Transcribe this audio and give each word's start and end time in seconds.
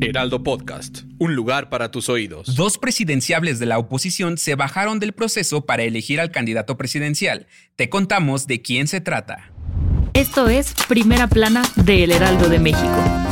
Heraldo 0.00 0.42
Podcast, 0.42 1.02
un 1.18 1.34
lugar 1.34 1.68
para 1.68 1.90
tus 1.90 2.08
oídos. 2.08 2.54
Dos 2.54 2.78
presidenciables 2.78 3.58
de 3.58 3.66
la 3.66 3.78
oposición 3.78 4.38
se 4.38 4.54
bajaron 4.54 5.00
del 5.00 5.12
proceso 5.12 5.66
para 5.66 5.82
elegir 5.82 6.20
al 6.20 6.30
candidato 6.30 6.76
presidencial. 6.76 7.46
Te 7.76 7.88
contamos 7.88 8.46
de 8.46 8.62
quién 8.62 8.88
se 8.88 9.00
trata. 9.00 9.52
Esto 10.14 10.48
es 10.48 10.74
Primera 10.88 11.26
Plana 11.28 11.62
de 11.76 12.04
El 12.04 12.12
Heraldo 12.12 12.48
de 12.48 12.58
México. 12.58 13.27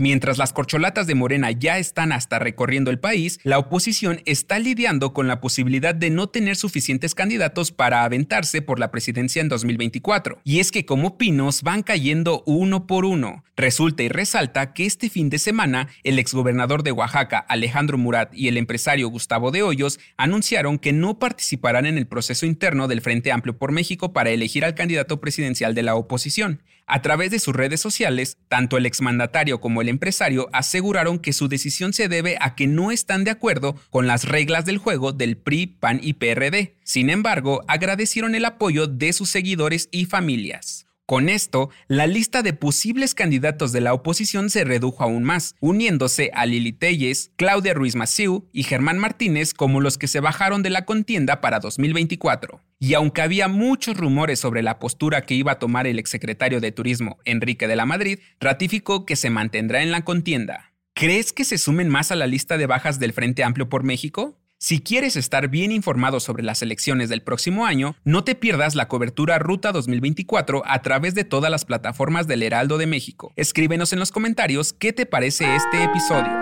Mientras 0.00 0.38
las 0.38 0.52
corcholatas 0.52 1.08
de 1.08 1.16
Morena 1.16 1.50
ya 1.50 1.76
están 1.78 2.12
hasta 2.12 2.38
recorriendo 2.38 2.92
el 2.92 3.00
país, 3.00 3.40
la 3.42 3.58
oposición 3.58 4.20
está 4.26 4.60
lidiando 4.60 5.12
con 5.12 5.26
la 5.26 5.40
posibilidad 5.40 5.92
de 5.92 6.08
no 6.10 6.28
tener 6.28 6.54
suficientes 6.54 7.16
candidatos 7.16 7.72
para 7.72 8.04
aventarse 8.04 8.62
por 8.62 8.78
la 8.78 8.92
presidencia 8.92 9.42
en 9.42 9.48
2024. 9.48 10.38
Y 10.44 10.60
es 10.60 10.70
que 10.70 10.86
como 10.86 11.18
pinos 11.18 11.64
van 11.64 11.82
cayendo 11.82 12.44
uno 12.46 12.86
por 12.86 13.04
uno. 13.04 13.42
Resulta 13.56 14.04
y 14.04 14.08
resalta 14.08 14.72
que 14.72 14.86
este 14.86 15.10
fin 15.10 15.30
de 15.30 15.40
semana 15.40 15.88
el 16.04 16.20
exgobernador 16.20 16.84
de 16.84 16.92
Oaxaca, 16.92 17.40
Alejandro 17.40 17.98
Murat, 17.98 18.32
y 18.32 18.46
el 18.46 18.56
empresario 18.56 19.08
Gustavo 19.08 19.50
de 19.50 19.64
Hoyos 19.64 19.98
anunciaron 20.16 20.78
que 20.78 20.92
no 20.92 21.18
participarán 21.18 21.86
en 21.86 21.98
el 21.98 22.06
proceso 22.06 22.46
interno 22.46 22.86
del 22.86 23.00
Frente 23.00 23.32
Amplio 23.32 23.58
por 23.58 23.72
México 23.72 24.12
para 24.12 24.30
elegir 24.30 24.64
al 24.64 24.76
candidato 24.76 25.20
presidencial 25.20 25.74
de 25.74 25.82
la 25.82 25.96
oposición. 25.96 26.62
A 26.90 27.02
través 27.02 27.30
de 27.30 27.38
sus 27.38 27.54
redes 27.54 27.82
sociales, 27.82 28.38
tanto 28.48 28.78
el 28.78 28.86
exmandatario 28.86 29.60
como 29.60 29.82
el 29.82 29.87
empresario 29.88 30.48
aseguraron 30.52 31.18
que 31.18 31.32
su 31.32 31.48
decisión 31.48 31.92
se 31.92 32.08
debe 32.08 32.38
a 32.40 32.54
que 32.54 32.66
no 32.66 32.90
están 32.90 33.24
de 33.24 33.30
acuerdo 33.30 33.76
con 33.90 34.06
las 34.06 34.24
reglas 34.24 34.64
del 34.64 34.78
juego 34.78 35.12
del 35.12 35.36
PRI, 35.36 35.66
PAN 35.66 36.00
y 36.02 36.14
PRD. 36.14 36.76
Sin 36.84 37.10
embargo, 37.10 37.64
agradecieron 37.68 38.34
el 38.34 38.44
apoyo 38.44 38.86
de 38.86 39.12
sus 39.12 39.30
seguidores 39.30 39.88
y 39.90 40.06
familias. 40.06 40.87
Con 41.08 41.30
esto, 41.30 41.70
la 41.86 42.06
lista 42.06 42.42
de 42.42 42.52
posibles 42.52 43.14
candidatos 43.14 43.72
de 43.72 43.80
la 43.80 43.94
oposición 43.94 44.50
se 44.50 44.64
redujo 44.64 45.02
aún 45.02 45.24
más, 45.24 45.54
uniéndose 45.58 46.30
a 46.34 46.44
Lili 46.44 46.74
Telles, 46.74 47.32
Claudia 47.36 47.72
Ruiz 47.72 47.96
Massieu 47.96 48.46
y 48.52 48.64
Germán 48.64 48.98
Martínez 48.98 49.54
como 49.54 49.80
los 49.80 49.96
que 49.96 50.06
se 50.06 50.20
bajaron 50.20 50.62
de 50.62 50.68
la 50.68 50.84
contienda 50.84 51.40
para 51.40 51.60
2024. 51.60 52.60
Y 52.78 52.92
aunque 52.92 53.22
había 53.22 53.48
muchos 53.48 53.96
rumores 53.96 54.38
sobre 54.38 54.62
la 54.62 54.78
postura 54.78 55.22
que 55.22 55.32
iba 55.32 55.52
a 55.52 55.58
tomar 55.58 55.86
el 55.86 55.98
exsecretario 55.98 56.60
de 56.60 56.72
Turismo, 56.72 57.16
Enrique 57.24 57.66
de 57.68 57.76
la 57.76 57.86
Madrid, 57.86 58.18
ratificó 58.38 59.06
que 59.06 59.16
se 59.16 59.30
mantendrá 59.30 59.82
en 59.82 59.90
la 59.90 60.04
contienda. 60.04 60.74
¿Crees 60.92 61.32
que 61.32 61.46
se 61.46 61.56
sumen 61.56 61.88
más 61.88 62.12
a 62.12 62.16
la 62.16 62.26
lista 62.26 62.58
de 62.58 62.66
bajas 62.66 62.98
del 62.98 63.14
Frente 63.14 63.44
Amplio 63.44 63.70
por 63.70 63.82
México? 63.82 64.37
Si 64.60 64.80
quieres 64.80 65.14
estar 65.14 65.46
bien 65.46 65.70
informado 65.70 66.18
sobre 66.18 66.42
las 66.42 66.62
elecciones 66.62 67.08
del 67.08 67.22
próximo 67.22 67.64
año, 67.64 67.94
no 68.02 68.24
te 68.24 68.34
pierdas 68.34 68.74
la 68.74 68.88
cobertura 68.88 69.38
Ruta 69.38 69.70
2024 69.70 70.64
a 70.66 70.82
través 70.82 71.14
de 71.14 71.22
todas 71.22 71.48
las 71.48 71.64
plataformas 71.64 72.26
del 72.26 72.42
Heraldo 72.42 72.76
de 72.76 72.88
México. 72.88 73.32
Escríbenos 73.36 73.92
en 73.92 74.00
los 74.00 74.10
comentarios 74.10 74.72
qué 74.72 74.92
te 74.92 75.06
parece 75.06 75.54
este 75.54 75.84
episodio. 75.84 76.32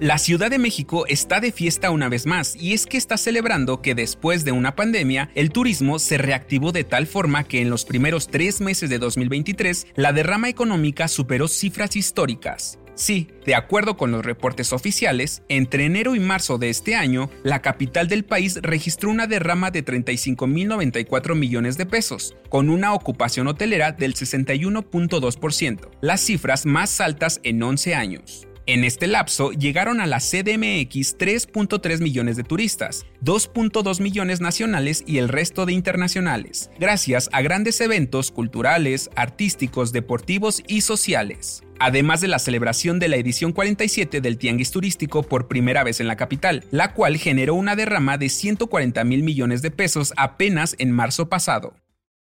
La 0.00 0.16
Ciudad 0.16 0.50
de 0.50 0.58
México 0.58 1.04
está 1.06 1.38
de 1.38 1.52
fiesta 1.52 1.90
una 1.90 2.08
vez 2.08 2.24
más 2.24 2.56
y 2.56 2.72
es 2.72 2.86
que 2.86 2.96
está 2.96 3.18
celebrando 3.18 3.82
que 3.82 3.94
después 3.94 4.46
de 4.46 4.52
una 4.52 4.74
pandemia 4.74 5.30
el 5.34 5.50
turismo 5.52 5.98
se 5.98 6.16
reactivó 6.16 6.72
de 6.72 6.84
tal 6.84 7.06
forma 7.06 7.44
que 7.44 7.60
en 7.60 7.68
los 7.68 7.84
primeros 7.84 8.28
tres 8.28 8.62
meses 8.62 8.88
de 8.88 8.98
2023 8.98 9.88
la 9.96 10.14
derrama 10.14 10.48
económica 10.48 11.08
superó 11.08 11.46
cifras 11.46 11.94
históricas. 11.94 12.78
Sí, 12.94 13.28
de 13.46 13.54
acuerdo 13.54 13.96
con 13.96 14.12
los 14.12 14.24
reportes 14.24 14.72
oficiales, 14.72 15.42
entre 15.48 15.86
enero 15.86 16.14
y 16.14 16.20
marzo 16.20 16.58
de 16.58 16.68
este 16.68 16.94
año, 16.94 17.30
la 17.42 17.62
capital 17.62 18.06
del 18.06 18.24
país 18.24 18.58
registró 18.62 19.10
una 19.10 19.26
derrama 19.26 19.70
de 19.70 19.84
35.094 19.84 21.34
millones 21.34 21.78
de 21.78 21.86
pesos, 21.86 22.36
con 22.48 22.68
una 22.68 22.92
ocupación 22.92 23.48
hotelera 23.48 23.92
del 23.92 24.14
61.2%, 24.14 25.88
las 26.00 26.20
cifras 26.20 26.66
más 26.66 27.00
altas 27.00 27.40
en 27.44 27.62
11 27.62 27.94
años. 27.94 28.46
En 28.66 28.84
este 28.84 29.08
lapso 29.08 29.50
llegaron 29.50 30.00
a 30.00 30.06
la 30.06 30.18
CDMX 30.18 31.18
3.3 31.18 32.00
millones 32.00 32.36
de 32.36 32.44
turistas, 32.44 33.06
2.2 33.24 34.00
millones 34.00 34.40
nacionales 34.40 35.02
y 35.04 35.18
el 35.18 35.28
resto 35.28 35.66
de 35.66 35.72
internacionales, 35.72 36.70
gracias 36.78 37.28
a 37.32 37.42
grandes 37.42 37.80
eventos 37.80 38.30
culturales, 38.30 39.10
artísticos, 39.16 39.90
deportivos 39.90 40.62
y 40.68 40.82
sociales 40.82 41.64
además 41.84 42.20
de 42.20 42.28
la 42.28 42.38
celebración 42.38 42.98
de 42.98 43.08
la 43.08 43.16
edición 43.16 43.52
47 43.52 44.20
del 44.20 44.38
Tianguis 44.38 44.70
Turístico 44.70 45.24
por 45.24 45.48
primera 45.48 45.82
vez 45.82 45.98
en 45.98 46.06
la 46.06 46.16
capital, 46.16 46.64
la 46.70 46.94
cual 46.94 47.16
generó 47.16 47.54
una 47.54 47.74
derrama 47.74 48.18
de 48.18 48.28
140 48.28 49.02
mil 49.04 49.24
millones 49.24 49.62
de 49.62 49.72
pesos 49.72 50.12
apenas 50.16 50.76
en 50.78 50.92
marzo 50.92 51.28
pasado. 51.28 51.74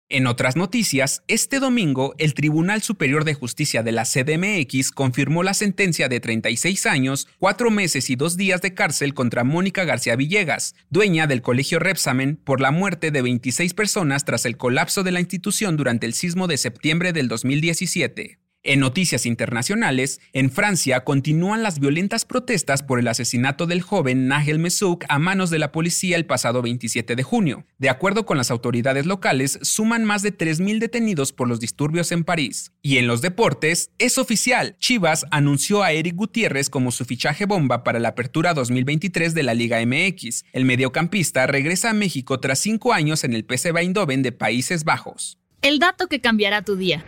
En 0.09 0.29
otras 0.29 0.55
noticias, 0.55 1.25
este 1.27 1.59
domingo 1.59 2.15
el 2.19 2.35
Tribunal 2.35 2.81
Superior 2.81 3.25
de 3.25 3.35
Justicia 3.35 3.83
de 3.83 3.91
la 3.91 4.05
CDMX 4.05 4.93
confirmó 4.93 5.43
la 5.43 5.53
sentencia 5.53 6.09
de 6.09 6.21
36 6.21 6.87
años, 6.87 7.27
4 7.39 7.71
meses 7.71 8.11
y 8.11 8.15
2 8.15 8.37
días 8.37 8.61
de 8.61 8.75
cárcel 8.75 9.15
contra 9.15 9.43
Mónica 9.43 9.85
García 9.85 10.15
Villegas, 10.15 10.77
dueña 10.91 11.27
del 11.27 11.43
Colegio 11.43 11.81
Repsamen, 11.81 12.37
por 12.37 12.61
la 12.61 12.71
muerte 12.71 13.11
de 13.11 13.23
26 13.23 13.75
personas 13.75 14.25
tras 14.25 14.45
el 14.45 14.57
colapso 14.57 15.03
de 15.03 15.11
la 15.13 15.21
institución 15.21 15.77
durante 15.77 16.07
el 16.07 16.13
sismo 16.13 16.47
de 16.47 16.59
septiembre 16.59 17.13
del 17.13 17.27
2017. 17.27 18.39
En 18.69 18.81
noticias 18.81 19.27
internacionales, 19.27 20.21
en 20.33 20.51
Francia 20.51 21.05
continúan 21.05 21.63
las 21.63 21.79
violentas 21.79 22.25
protestas 22.25 22.83
por 22.83 22.99
el 22.99 23.07
asesinato 23.07 23.67
del 23.67 23.81
joven 23.81 24.27
Nagel 24.27 24.59
Messouk 24.59 25.05
a 25.09 25.21
manos 25.21 25.51
de 25.51 25.61
la 25.61 25.71
policía 25.71 26.17
el 26.17 26.27
pasado 26.27 26.63
27 26.63 27.15
de 27.15 27.23
junio. 27.23 27.65
De 27.79 27.91
acuerdo 27.91 28.27
con 28.27 28.37
las 28.37 28.51
autoridades 28.51 29.07
locales, 29.07 29.61
suman 29.63 30.05
más 30.05 30.23
de 30.23 30.37
3.000 30.37 30.81
detenidos 30.81 31.33
por 31.33 31.47
los 31.47 31.61
disturbios 31.61 32.11
en 32.11 32.25
París. 32.25 32.73
Y 32.83 32.99
en 32.99 33.07
los 33.07 33.23
deportes, 33.23 33.93
es 33.99 34.19
oficial. 34.19 34.75
Chivas 34.81 35.27
anunció 35.31 35.85
a 35.85 35.93
Eric 35.93 36.17
Gutiérrez 36.17 36.69
como 36.69 36.91
su 36.91 37.05
fichaje 37.05 37.47
bomba 37.47 37.85
para 37.85 38.01
la 38.01 38.09
apertura 38.09 38.53
2023 38.53 39.33
de 39.33 39.45
la 39.45 39.55
Liga 39.55 39.79
MX. 39.87 40.45
El 40.53 40.65
mediocampista 40.65 41.47
regresa 41.47 41.91
a 41.91 41.95
México 41.95 42.41
tras 42.41 42.59
cinco 42.59 42.93
años 42.93 43.23
en 43.23 43.33
el 43.33 43.47
PSV 43.49 43.79
Eindhoven 43.79 44.25
de 44.25 44.33
Países 44.33 44.83
Bajos. 44.83 45.39
El 45.63 45.79
dato 45.79 46.09
que 46.09 46.21
cambiará 46.21 46.63
tu 46.63 46.75
día. 46.75 47.05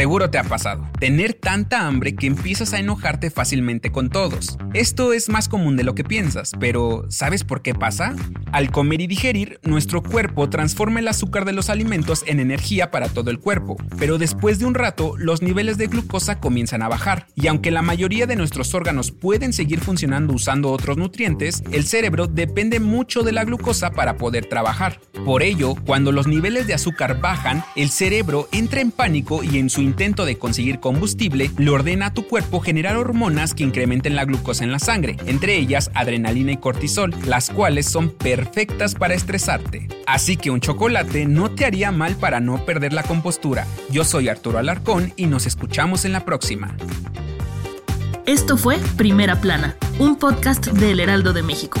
Seguro 0.00 0.30
te 0.30 0.38
ha 0.38 0.44
pasado, 0.44 0.88
tener 0.98 1.34
tanta 1.34 1.86
hambre 1.86 2.14
que 2.14 2.26
empiezas 2.26 2.72
a 2.72 2.78
enojarte 2.78 3.30
fácilmente 3.30 3.92
con 3.92 4.08
todos. 4.08 4.56
Esto 4.72 5.12
es 5.12 5.28
más 5.28 5.46
común 5.46 5.76
de 5.76 5.84
lo 5.84 5.94
que 5.94 6.04
piensas, 6.04 6.52
pero 6.58 7.04
¿sabes 7.10 7.44
por 7.44 7.60
qué 7.60 7.74
pasa? 7.74 8.16
Al 8.50 8.70
comer 8.70 9.02
y 9.02 9.06
digerir, 9.06 9.60
nuestro 9.62 10.02
cuerpo 10.02 10.48
transforma 10.48 11.00
el 11.00 11.08
azúcar 11.08 11.44
de 11.44 11.52
los 11.52 11.68
alimentos 11.68 12.24
en 12.26 12.40
energía 12.40 12.90
para 12.90 13.10
todo 13.10 13.30
el 13.30 13.40
cuerpo, 13.40 13.76
pero 13.98 14.16
después 14.16 14.58
de 14.58 14.64
un 14.64 14.72
rato 14.72 15.16
los 15.18 15.42
niveles 15.42 15.76
de 15.76 15.88
glucosa 15.88 16.40
comienzan 16.40 16.80
a 16.80 16.88
bajar, 16.88 17.26
y 17.34 17.48
aunque 17.48 17.70
la 17.70 17.82
mayoría 17.82 18.26
de 18.26 18.36
nuestros 18.36 18.72
órganos 18.72 19.10
pueden 19.10 19.52
seguir 19.52 19.80
funcionando 19.80 20.32
usando 20.32 20.72
otros 20.72 20.96
nutrientes, 20.96 21.62
el 21.72 21.84
cerebro 21.84 22.26
depende 22.26 22.80
mucho 22.80 23.22
de 23.22 23.32
la 23.32 23.44
glucosa 23.44 23.90
para 23.90 24.16
poder 24.16 24.46
trabajar. 24.46 24.98
Por 25.26 25.42
ello, 25.42 25.74
cuando 25.84 26.10
los 26.10 26.26
niveles 26.26 26.66
de 26.66 26.72
azúcar 26.72 27.20
bajan, 27.20 27.62
el 27.76 27.90
cerebro 27.90 28.48
entra 28.50 28.80
en 28.80 28.92
pánico 28.92 29.44
y 29.44 29.58
en 29.58 29.68
su 29.68 29.89
intento 29.90 30.24
de 30.24 30.38
conseguir 30.38 30.78
combustible, 30.78 31.50
le 31.58 31.70
ordena 31.70 32.06
a 32.06 32.14
tu 32.14 32.26
cuerpo 32.26 32.60
generar 32.60 32.96
hormonas 32.96 33.54
que 33.54 33.64
incrementen 33.64 34.14
la 34.14 34.24
glucosa 34.24 34.64
en 34.64 34.72
la 34.72 34.78
sangre, 34.78 35.16
entre 35.26 35.56
ellas 35.56 35.90
adrenalina 35.94 36.52
y 36.52 36.56
cortisol, 36.56 37.14
las 37.26 37.50
cuales 37.50 37.86
son 37.86 38.10
perfectas 38.10 38.94
para 38.94 39.14
estresarte. 39.14 39.88
Así 40.06 40.36
que 40.36 40.50
un 40.50 40.60
chocolate 40.60 41.26
no 41.26 41.50
te 41.50 41.64
haría 41.64 41.90
mal 41.90 42.14
para 42.16 42.40
no 42.40 42.64
perder 42.64 42.92
la 42.92 43.02
compostura. 43.02 43.66
Yo 43.90 44.04
soy 44.04 44.28
Arturo 44.28 44.58
Alarcón 44.58 45.12
y 45.16 45.26
nos 45.26 45.46
escuchamos 45.46 46.04
en 46.04 46.12
la 46.12 46.24
próxima. 46.24 46.76
Esto 48.26 48.56
fue 48.56 48.78
Primera 48.96 49.40
Plana, 49.40 49.76
un 49.98 50.16
podcast 50.16 50.68
del 50.68 51.00
Heraldo 51.00 51.32
de 51.32 51.42
México. 51.42 51.80